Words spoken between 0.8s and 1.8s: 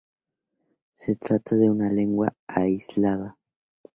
Se trata de